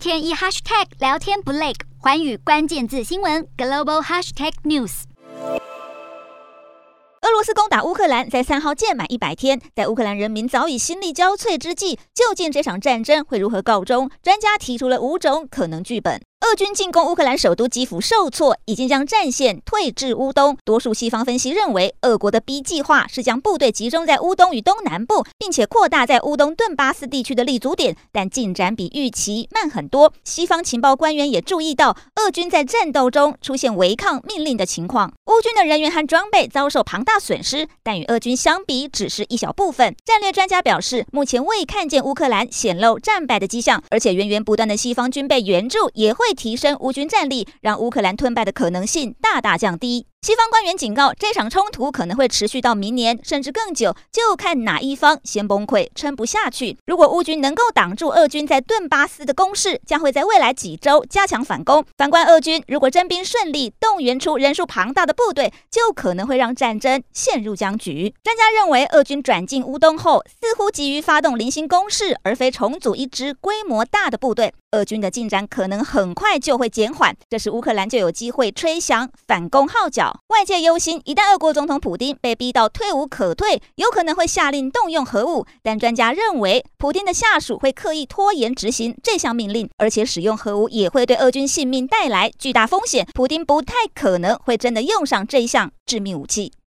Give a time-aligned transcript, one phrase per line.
[0.00, 5.02] 天一 hashtag 聊天不累，环宇关键字新闻 global hashtag news。
[7.20, 14.10] 俄罗斯攻打乌克兰，在三号届满一百天，在乌克兰人民早已心力交瘁之际，究竟这场战争会如何告终？
[14.22, 16.18] 专家提出了五种可能剧本。
[16.40, 20.56] 俄军进攻乌克兰首都基辅受挫，已经将战线退至乌东。
[20.64, 30.14] 多数西方分析认为，俄国的 B 计划是将部队集中在乌东与东南部，并且扩大在乌东顿巴斯地区的立足点，但进展比预期慢很多。
[30.24, 35.12] 西方情报官员也注意到，俄军在战斗中出现违抗命令的情况。
[35.26, 39.94] 乌军的人员和装备遭受庞大损失，但与俄军相比，只是一小部分。
[40.06, 50.09] 战略专家表示，目前未看见乌克兰显露战败的迹象，而且源源不断的西方军备援助也会提升乌军战力，让乌克兰吞败的可能性大大降低。
[50.22, 56.76] 西方官员警告，这场冲突可能会持续到明年，甚至更久，就看哪一方先崩溃，撑不下去。
[56.84, 61.82] 如果乌军能够挡住俄军在顿巴斯的攻势，将会在未来几周加强反攻。
[61.96, 68.14] 反观俄军，如果征兵顺利，动员出人数庞大的部队，就可能会让战争陷入僵局。
[68.22, 74.52] 专家认为，俄军转进乌东后，似乎急于发动零星攻势，而非重组一支规模大的部队。
[74.72, 80.09] 俄军的进展可能很快就会减缓，这时乌克兰就有机会吹响反攻号角。
[80.28, 85.46] 外界忧心，一旦俄国总统普京被逼到退无可退，有可能会下令动用核武。
[85.62, 93.06] 但专家认为，普京的下属会刻意拖延执行这项命令，而且使用核武也会对俄军性命带来巨大风险。
[93.14, 96.52] 普京不太可能会真的用上这一项致命武器。